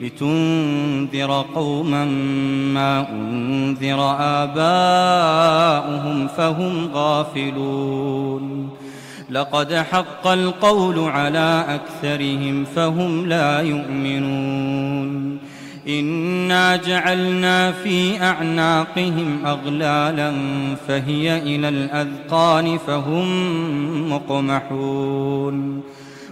لتنذر 0.00 1.44
قوما 1.54 2.04
ما 2.74 3.12
أنذر 3.12 4.16
آباؤهم 4.20 6.28
فهم 6.28 6.90
غافلون. 6.94 8.70
لقد 9.30 9.74
حق 9.74 10.26
القول 10.26 10.98
على 10.98 11.64
أكثرهم 11.68 12.64
فهم 12.64 13.26
لا 13.26 13.60
يؤمنون. 13.60 15.38
إنا 15.88 16.76
جعلنا 16.76 17.72
في 17.72 18.22
أعناقهم 18.22 19.46
أغلالا 19.46 20.32
فهي 20.88 21.38
إلى 21.38 21.68
الأذقان 21.68 22.78
فهم 22.78 24.12
مقمحون. 24.12 25.80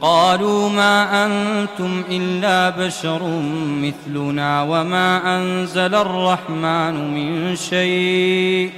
قالوا 0.00 0.68
ما 0.68 1.26
أنتم 1.26 2.02
إلا 2.10 2.70
بشر 2.70 3.22
مثلنا 3.82 4.62
وما 4.62 5.36
أنزل 5.36 5.94
الرحمن 5.94 7.14
من 7.14 7.56
شيء 7.56 8.70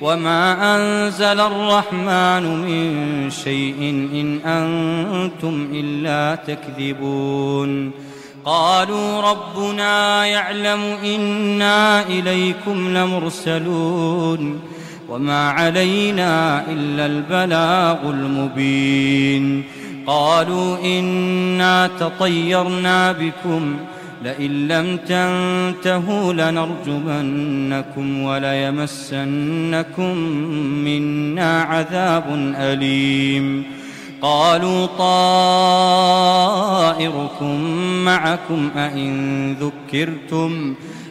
وما 0.00 0.76
أنزل 0.76 1.40
الرحمن 1.40 2.42
من 2.42 3.30
شيء 3.30 4.08
إن 4.14 4.40
أنتم 4.46 5.68
إلا 5.72 6.34
تكذبون 6.34 7.90
قالوا 8.44 9.20
ربنا 9.20 10.26
يعلم 10.26 10.80
إنا 11.04 12.06
إليكم 12.06 12.96
لمرسلون 12.96 14.60
وما 15.08 15.50
علينا 15.50 16.64
إلا 16.70 17.06
البلاغ 17.06 18.10
المبين 18.10 19.64
قالوا 20.06 20.98
إنا 20.98 21.90
تطيرنا 22.00 23.12
بكم 23.12 23.76
لئن 24.24 24.68
لم 24.68 24.96
تنتهوا 24.96 26.32
لنرجمنكم 26.32 28.22
وليمسنكم 28.22 30.16
منا 30.84 31.62
عذاب 31.62 32.54
أليم. 32.56 33.64
قالوا 34.22 34.86
طائركم 36.86 37.60
معكم 38.04 38.70
أئن 38.76 39.52
ذكرتم 39.52 40.74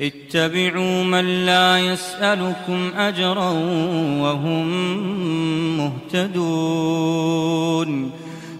اتبعوا 0.00 1.04
من 1.04 1.46
لا 1.46 1.78
يسألكم 1.78 2.90
أجرا 2.96 3.50
وهم 4.20 4.66
مهتدون 6.12 7.50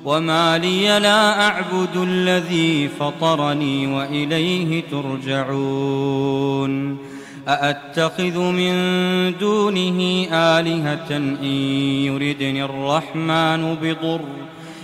وما 0.04 0.58
لي 0.58 0.98
لا 0.98 1.46
أعبد 1.48 1.96
الذي 1.96 2.88
فطرني 2.88 3.86
وإليه 3.86 4.82
ترجعون 4.90 6.30
أأتخذ 7.48 8.38
من 8.38 8.74
دونه 9.38 10.26
آلهة 10.32 11.16
إن 11.16 11.54
يردني 12.04 12.64
الرحمن 12.64 13.76
بضر 13.82 14.20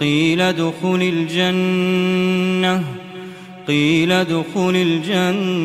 قيل 0.00 0.40
ادخل 0.40 1.12
الجنة 1.14 2.84
قيل 3.68 4.12
ادخل 4.12 4.76
الجنة. 4.76 5.60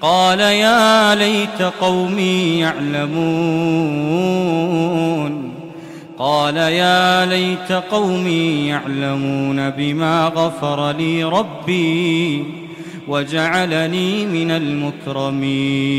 قال 0.00 0.40
يا 0.40 1.14
ليت 1.14 1.62
قومي 1.62 2.58
يعلمون. 2.58 3.18
قال 6.18 6.56
يا 6.56 7.26
ليت 7.26 7.72
قومي 7.72 8.66
يعلمون 8.66 9.70
بما 9.70 10.32
غفر 10.36 10.92
لي 10.92 11.24
ربي 11.24 12.44
وجعلني 13.08 14.26
من 14.26 14.50
المكرمين. 14.50 15.98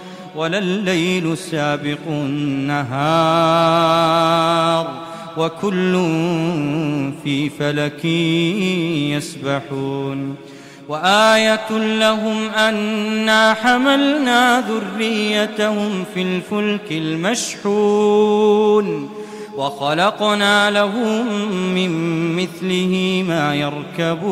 ولا 0.35 0.57
الليل 0.57 1.37
سابق 1.37 1.97
النهار 2.07 2.91
وكل 5.37 5.93
في 7.23 7.49
فلك 7.59 8.05
يسبحون 9.15 10.35
وآية 10.89 11.69
لهم 11.99 12.49
أنا 12.49 13.53
حملنا 13.53 14.61
ذريتهم 14.61 16.03
في 16.13 16.21
الفلك 16.21 16.91
المشحون 16.91 18.41
وخلقنا 19.57 20.71
لهم 20.71 21.27
من 21.75 21.91
مثله 22.35 23.23
ما 23.27 23.55
يركبون 23.55 24.31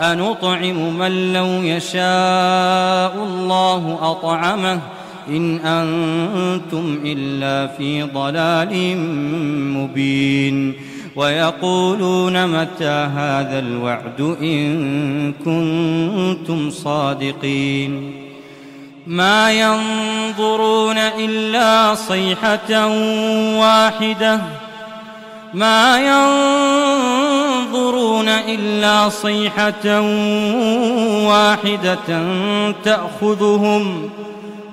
أنطعم 0.00 0.98
من 0.98 1.32
لو 1.32 1.46
يشاء 1.46 3.14
الله 3.14 3.98
أطعمه 4.02 4.80
إن 5.28 5.58
أنتم 5.58 6.98
إلا 7.04 7.66
في 7.66 8.02
ضلال 8.02 8.96
مبين 9.76 10.74
ويقولون 11.16 12.46
متى 12.46 13.08
هذا 13.14 13.58
الوعد 13.58 14.36
إن 14.42 15.32
كنتم 15.32 16.70
صادقين 16.70 18.12
ما 19.06 19.52
ينظرون 19.52 20.96
إلا 20.98 21.94
صيحة 21.94 22.86
واحدة 23.56 24.40
ما 25.54 25.98
ينظرون 25.98 27.19
إلا 28.28 29.08
صيحة 29.08 30.00
واحدة 31.28 32.22
تأخذهم 32.84 34.10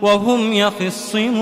وهم 0.02 0.54
يخصمون 0.54 1.38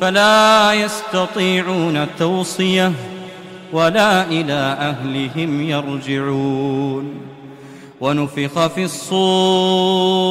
فلا 0.00 0.72
يستطيعون 0.72 2.06
توصية 2.18 2.92
ولا 3.72 4.24
إلى 4.24 4.76
أهلهم 4.80 5.62
يرجعون 5.70 7.14
ونفخ 8.00 8.66
في 8.66 8.84
الصور 8.84 10.30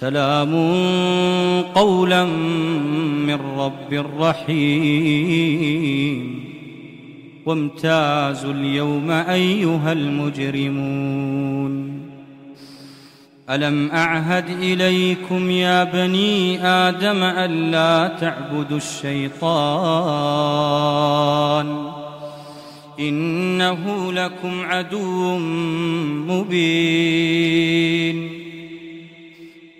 سلام 0.00 0.52
قولا 1.74 2.24
من 3.26 3.38
رب 3.58 4.04
رحيم. 4.20 6.20
وامتازوا 7.46 8.52
اليوم 8.52 9.10
أيها 9.10 9.92
المجرمون. 9.92 12.00
ألم 13.50 13.90
أعهد 13.90 14.44
إليكم 14.62 15.50
يا 15.50 15.84
بني 15.84 16.66
آدم 16.66 17.22
ألا 17.22 18.16
تعبدوا 18.20 18.76
الشيطان؟ 18.76 19.50
إنه 23.00 24.12
لكم 24.12 24.64
عدو 24.64 25.38
مبين. 26.28 28.39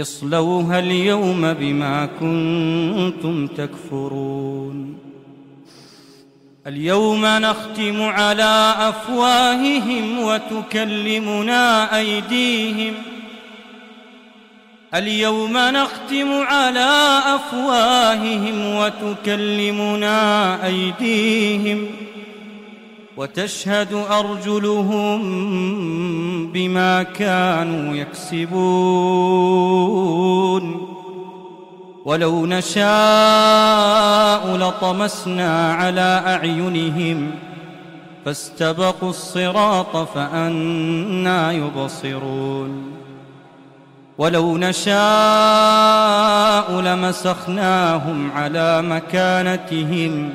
اصلوها 0.00 0.78
اليوم 0.78 1.52
بما 1.52 2.06
كنتم 2.06 3.46
تكفرون. 3.46 4.98
اليوم 6.66 7.26
نختم 7.26 8.02
على 8.02 8.74
أفواههم 8.78 10.18
وتكلمنا 10.18 11.96
أيديهم. 11.98 12.94
اليوم 14.94 15.52
نختم 15.52 16.32
على 16.32 17.20
أفواههم 17.26 18.74
وتكلمنا 18.74 20.18
أيديهم. 20.66 21.86
وتشهد 23.16 23.92
أرجلهم 24.10 25.22
بما 26.52 27.02
كانوا 27.02 27.94
يكسبون. 27.96 28.54
ولو 32.04 32.46
نشاء 32.46 32.86
لطمسنا 34.56 35.74
على 35.74 36.22
أعينهم 36.26 37.30
فاستبقوا 38.24 39.10
الصراط 39.10 39.96
فأنا 39.96 41.52
يبصرون. 41.52 42.94
ولو 44.18 44.58
نشاء 44.58 44.94
لمسخناهم 46.80 48.32
على 48.32 48.82
مكانتهم 48.82 50.34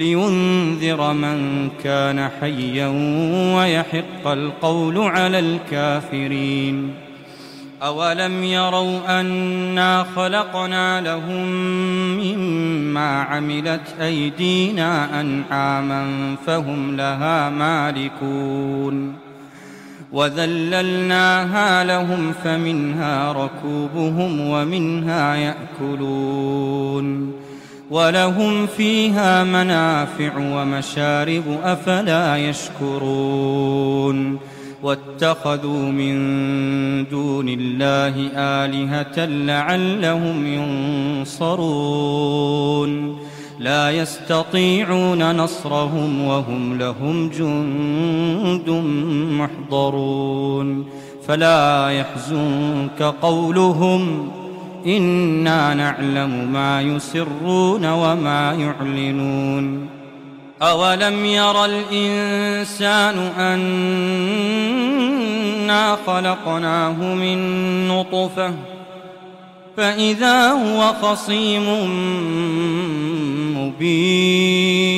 لينذر 0.00 1.12
من 1.12 1.68
كان 1.84 2.28
حيا 2.40 2.86
ويحق 3.56 4.26
القول 4.26 4.98
على 4.98 5.38
الكافرين. 5.38 6.94
أولم 7.82 8.44
يروا 8.44 9.20
أنا 9.20 10.06
خلقنا 10.16 11.00
لهم 11.00 11.46
مما 12.18 13.22
عملت 13.22 13.94
أيدينا 14.00 15.20
أنعاما 15.20 16.34
فهم 16.46 16.96
لها 16.96 17.50
مالكون. 17.50 19.14
وذللناها 20.12 21.84
لهم 21.84 22.32
فمنها 22.44 23.32
ركوبهم 23.32 24.40
ومنها 24.40 25.34
يأكلون. 25.34 27.32
ولهم 27.90 28.66
فيها 28.66 29.44
منافع 29.44 30.36
ومشارب 30.36 31.42
أفلا 31.62 32.36
يشكرون. 32.36 34.38
واتخذوا 34.82 35.82
من 35.82 36.14
دون 37.08 37.48
الله 37.48 38.30
آلهة 38.36 39.26
لعلهم 39.26 40.46
ينصرون. 41.26 43.18
لا 43.58 43.90
يستطيعون 43.90 45.36
نصرهم 45.36 46.24
وهم 46.24 46.78
لهم 46.78 47.28
جند 47.28 48.70
محضرون. 49.40 50.86
فلا 51.26 51.90
يحزنك 51.90 53.02
قولهم 53.02 54.30
إنا 54.86 55.74
نعلم 55.74 56.52
ما 56.52 56.82
يسرون 56.82 57.86
وما 57.86 58.52
يعلنون. 58.52 59.88
أولم 60.62 61.24
ير 61.24 61.64
الإنسان 61.64 63.18
أنا 65.58 65.96
خلقناه 66.06 67.14
من 67.14 67.88
نطفة؟ 67.88 68.54
فإذا 69.76 70.50
هو 70.50 70.94
خصيم 71.02 71.64
مبين. 73.56 74.90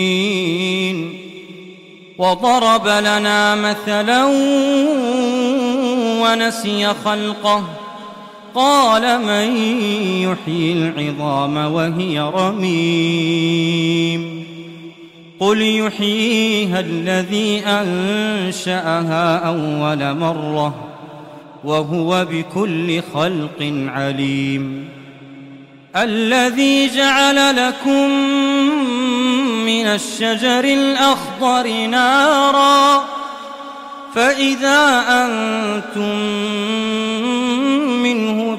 وضرب 2.18 2.86
لنا 2.86 3.54
مثلا 3.54 4.24
ونسي 6.22 6.86
خلقه. 7.04 7.81
قال 8.54 9.21
من 9.21 9.56
يحيي 10.23 10.73
العظام 10.73 11.56
وهي 11.56 12.21
رميم 12.21 13.73
قل 15.40 15.62
يحييها 15.62 16.80
الذي 16.80 17.62
أنشأها 17.66 19.38
أول 19.38 20.16
مرة 20.16 20.75
وهو 21.64 22.26
بكل 22.30 23.02
خلق 23.14 23.73
عليم 23.87 24.88
الذي 25.97 26.88
جعل 26.97 27.56
لكم 27.56 28.11
من 29.66 29.87
الشجر 29.87 30.64
الأخضر 30.64 31.87
نارا 31.87 33.04
فإذا 34.14 35.04
أنتم 35.09 36.12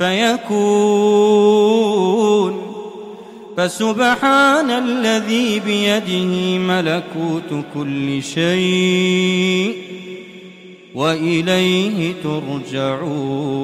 فيكون 0.00 1.60
فسبحان 3.56 4.70
الذي 4.70 5.60
بيده 5.60 6.58
ملكوت 6.58 7.64
كل 7.74 8.22
شيء 8.22 9.76
وإليه 10.94 12.14
ترجعون. 12.22 13.60